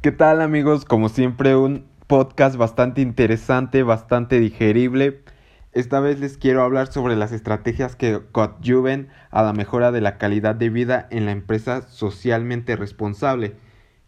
¿Qué 0.00 0.12
tal 0.12 0.40
amigos? 0.42 0.84
Como 0.84 1.08
siempre 1.08 1.56
un 1.56 1.84
podcast 2.06 2.54
bastante 2.54 3.00
interesante, 3.00 3.82
bastante 3.82 4.38
digerible. 4.38 5.24
Esta 5.72 5.98
vez 5.98 6.20
les 6.20 6.38
quiero 6.38 6.62
hablar 6.62 6.86
sobre 6.86 7.16
las 7.16 7.32
estrategias 7.32 7.96
que 7.96 8.22
coadyuven 8.30 9.08
a 9.32 9.42
la 9.42 9.52
mejora 9.52 9.90
de 9.90 10.00
la 10.00 10.16
calidad 10.16 10.54
de 10.54 10.70
vida 10.70 11.08
en 11.10 11.26
la 11.26 11.32
empresa 11.32 11.82
socialmente 11.82 12.76
responsable, 12.76 13.56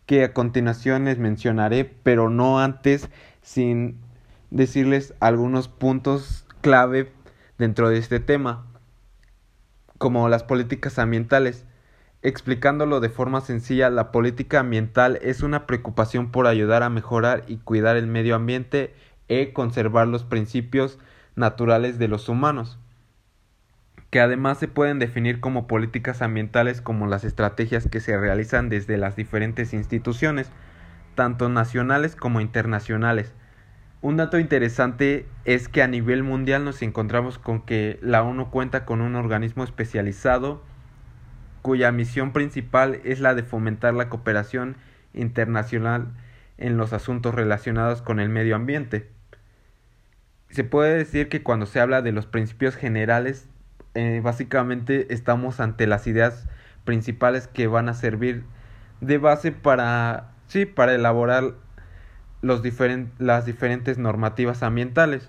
que 0.06 0.22
a 0.22 0.32
continuación 0.32 1.06
les 1.06 1.18
mencionaré, 1.18 1.84
pero 1.84 2.30
no 2.30 2.60
antes 2.60 3.10
sin 3.42 3.98
decirles 4.50 5.14
algunos 5.18 5.66
puntos 5.66 6.46
clave 6.60 7.10
dentro 7.58 7.88
de 7.88 7.98
este 7.98 8.20
tema, 8.20 8.64
como 9.98 10.28
las 10.28 10.44
políticas 10.44 11.00
ambientales. 11.00 11.66
Explicándolo 12.22 13.00
de 13.00 13.08
forma 13.08 13.40
sencilla, 13.40 13.88
la 13.88 14.12
política 14.12 14.60
ambiental 14.60 15.18
es 15.22 15.42
una 15.42 15.66
preocupación 15.66 16.30
por 16.30 16.46
ayudar 16.46 16.82
a 16.82 16.90
mejorar 16.90 17.44
y 17.46 17.56
cuidar 17.56 17.96
el 17.96 18.06
medio 18.06 18.36
ambiente 18.36 18.94
e 19.28 19.54
conservar 19.54 20.06
los 20.06 20.24
principios 20.24 20.98
naturales 21.34 21.98
de 21.98 22.08
los 22.08 22.28
humanos, 22.28 22.78
que 24.10 24.20
además 24.20 24.58
se 24.58 24.68
pueden 24.68 24.98
definir 24.98 25.40
como 25.40 25.66
políticas 25.66 26.20
ambientales 26.20 26.82
como 26.82 27.06
las 27.06 27.24
estrategias 27.24 27.88
que 27.88 28.00
se 28.00 28.18
realizan 28.18 28.68
desde 28.68 28.98
las 28.98 29.16
diferentes 29.16 29.72
instituciones, 29.72 30.50
tanto 31.14 31.48
nacionales 31.48 32.16
como 32.16 32.42
internacionales. 32.42 33.32
Un 34.02 34.18
dato 34.18 34.38
interesante 34.38 35.26
es 35.46 35.68
que 35.68 35.82
a 35.82 35.88
nivel 35.88 36.22
mundial 36.22 36.64
nos 36.64 36.82
encontramos 36.82 37.38
con 37.38 37.62
que 37.62 37.98
la 38.02 38.22
ONU 38.22 38.50
cuenta 38.50 38.84
con 38.84 39.00
un 39.00 39.14
organismo 39.14 39.64
especializado 39.64 40.62
cuya 41.62 41.92
misión 41.92 42.32
principal 42.32 43.00
es 43.04 43.20
la 43.20 43.34
de 43.34 43.42
fomentar 43.42 43.94
la 43.94 44.08
cooperación 44.08 44.76
internacional 45.12 46.08
en 46.58 46.76
los 46.76 46.92
asuntos 46.92 47.34
relacionados 47.34 48.02
con 48.02 48.20
el 48.20 48.28
medio 48.28 48.56
ambiente. 48.56 49.08
Se 50.50 50.64
puede 50.64 50.96
decir 50.96 51.28
que 51.28 51.42
cuando 51.42 51.66
se 51.66 51.80
habla 51.80 52.02
de 52.02 52.12
los 52.12 52.26
principios 52.26 52.76
generales, 52.76 53.48
eh, 53.94 54.20
básicamente 54.22 55.12
estamos 55.12 55.60
ante 55.60 55.86
las 55.86 56.06
ideas 56.06 56.48
principales 56.84 57.46
que 57.46 57.66
van 57.66 57.88
a 57.88 57.94
servir 57.94 58.44
de 59.00 59.18
base 59.18 59.52
para, 59.52 60.32
sí, 60.48 60.66
para 60.66 60.94
elaborar 60.94 61.54
los 62.42 62.62
las 63.18 63.46
diferentes 63.46 63.98
normativas 63.98 64.62
ambientales. 64.62 65.28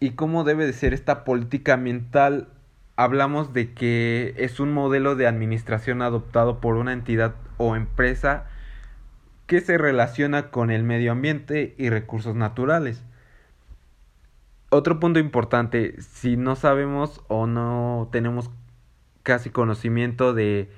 ¿Y 0.00 0.10
cómo 0.10 0.44
debe 0.44 0.66
de 0.66 0.72
ser 0.72 0.94
esta 0.94 1.24
política 1.24 1.74
ambiental 1.74 2.48
hablamos 3.02 3.52
de 3.52 3.72
que 3.72 4.34
es 4.36 4.60
un 4.60 4.72
modelo 4.72 5.16
de 5.16 5.26
administración 5.26 6.02
adoptado 6.02 6.60
por 6.60 6.76
una 6.76 6.92
entidad 6.92 7.34
o 7.56 7.74
empresa 7.74 8.46
que 9.46 9.60
se 9.60 9.76
relaciona 9.76 10.50
con 10.50 10.70
el 10.70 10.82
medio 10.84 11.12
ambiente 11.12 11.74
y 11.78 11.90
recursos 11.90 12.36
naturales. 12.36 13.04
Otro 14.70 15.00
punto 15.00 15.18
importante, 15.18 16.00
si 16.00 16.36
no 16.36 16.56
sabemos 16.56 17.22
o 17.28 17.46
no 17.46 18.08
tenemos 18.12 18.50
casi 19.22 19.50
conocimiento 19.50 20.32
de 20.32 20.70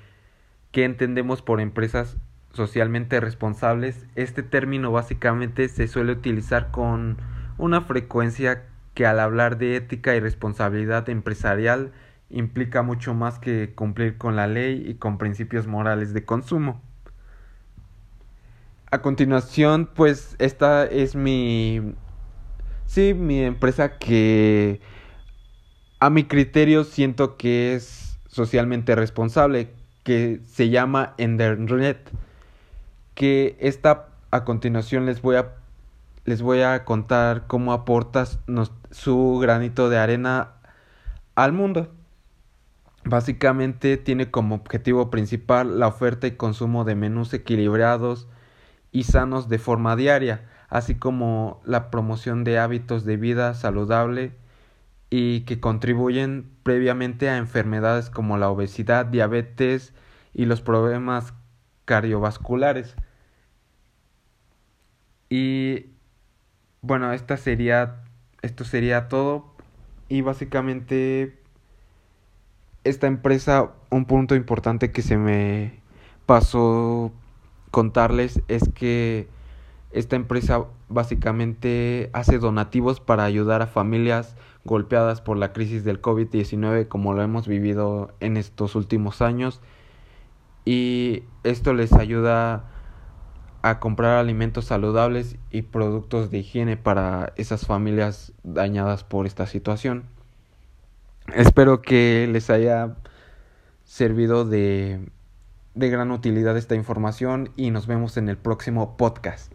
qué 0.73 0.85
entendemos 0.85 1.43
por 1.43 1.61
empresas 1.61 2.17
socialmente 2.53 3.21
responsables, 3.21 4.07
este 4.15 4.43
término 4.43 4.91
básicamente 4.91 5.69
se 5.69 5.87
suele 5.89 6.13
utilizar 6.13 6.71
con 6.71 7.19
una 7.59 7.83
frecuencia 7.83 8.65
que 8.95 9.07
al 9.07 9.21
hablar 9.21 9.59
de 9.59 9.77
ética 9.77 10.15
y 10.15 10.21
responsabilidad 10.21 11.09
empresarial 11.09 11.93
implica 12.35 12.83
mucho 12.83 13.15
más 13.15 13.39
que 13.39 13.73
cumplir 13.75 14.19
con 14.19 14.37
la 14.37 14.47
ley 14.47 14.85
y 14.87 14.95
con 14.95 15.19
principios 15.19 15.67
morales 15.67 16.13
de 16.13 16.25
consumo. 16.25 16.83
A 18.91 19.01
continuación, 19.01 19.89
pues 19.95 20.37
esta 20.39 20.85
es 20.85 21.15
mi 21.15 21.95
sí, 22.87 23.15
mi 23.15 23.41
empresa 23.43 23.99
que 23.99 24.81
a 26.01 26.11
mi 26.11 26.25
criterio 26.25 26.85
siento 26.85 27.37
que 27.37 27.75
es 27.75 28.19
socialmente 28.29 28.95
responsable, 28.95 29.71
que 30.03 30.41
se 30.47 30.69
llama 30.69 31.15
Endernet, 31.19 32.11
que 33.15 33.57
esta 33.61 34.09
a 34.31 34.45
continuación 34.45 35.07
les 35.07 35.23
voy 35.23 35.37
a 35.37 35.55
les 36.25 36.43
voy 36.43 36.63
a 36.63 36.85
contar 36.85 37.47
cómo 37.47 37.73
aportas 37.73 38.39
su 38.91 39.39
granito 39.41 39.89
de 39.89 39.99
arena 39.99 40.53
al 41.35 41.53
mundo. 41.53 41.93
Básicamente 43.05 43.97
tiene 43.97 44.31
como 44.31 44.55
objetivo 44.55 45.11
principal 45.11 45.79
la 45.79 45.89
oferta 45.89 46.27
y 46.27 46.33
consumo 46.33 46.85
de 46.85 46.95
menús 46.95 47.35
equilibrados 47.35 48.29
y 48.93 49.05
sanos 49.05 49.49
de 49.49 49.59
forma 49.59 49.95
diaria, 49.97 50.49
así 50.69 50.95
como 50.95 51.61
la 51.65 51.91
promoción 51.91 52.45
de 52.45 52.59
hábitos 52.59 53.05
de 53.05 53.17
vida 53.17 53.55
saludable 53.55 54.33
y 55.11 55.43
que 55.43 55.61
contribuyen 55.61 56.51
previamente 56.63 57.29
a 57.29 57.37
enfermedades 57.37 58.09
como 58.09 58.39
la 58.39 58.49
obesidad, 58.49 59.07
diabetes 59.07 59.93
y 60.33 60.47
los 60.47 60.63
problemas 60.63 61.35
cardiovasculares. 61.85 62.97
Y 65.29 65.87
bueno, 66.81 67.13
esta 67.13 67.37
sería 67.37 68.05
esto 68.45 68.65
sería 68.65 69.09
todo 69.09 69.55
y 70.11 70.21
básicamente 70.21 71.39
esta 72.85 73.07
empresa 73.07 73.73
un 73.91 74.05
punto 74.05 74.35
importante 74.35 74.93
que 74.93 75.03
se 75.03 75.17
me 75.17 75.81
pasó 76.27 77.13
contarles 77.71 78.43
es 78.49 78.69
que 78.69 79.29
esta 79.91 80.17
empresa 80.17 80.65
básicamente 80.89 82.11
hace 82.13 82.39
donativos 82.39 83.01
para 83.01 83.25
ayudar 83.25 83.63
a 83.63 83.67
familias 83.67 84.37
golpeadas 84.65 85.21
por 85.21 85.37
la 85.37 85.53
crisis 85.53 85.85
del 85.85 86.01
COVID-19 86.01 86.89
como 86.89 87.15
lo 87.15 87.23
hemos 87.23 87.49
vivido 87.49 88.13
en 88.21 88.37
estos 88.37 88.75
últimos 88.75 89.23
años 89.23 89.61
y 90.65 91.25
esto 91.43 91.75
les 91.75 91.93
ayuda 91.93 92.65
a 93.63 93.81
comprar 93.81 94.19
alimentos 94.19 94.67
saludables 94.67 95.37
y 95.51 95.63
productos 95.63 96.31
de 96.31 96.39
higiene 96.39 96.77
para 96.77 97.33
esas 97.37 97.67
familias 97.67 98.35
dañadas 98.43 99.05
por 99.05 99.27
esta 99.27 99.47
situación. 99.47 100.05
Espero 101.35 101.83
que 101.83 102.29
les 102.31 102.49
haya 102.49 102.95
servido 103.85 104.45
de, 104.45 105.01
de 105.75 105.91
gran 105.91 106.13
utilidad 106.13 106.57
esta 106.57 106.77
información 106.77 107.51
y 107.57 107.71
nos 107.71 107.87
vemos 107.89 108.17
en 108.17 108.29
el 108.29 108.37
próximo 108.37 108.97
podcast. 108.97 109.53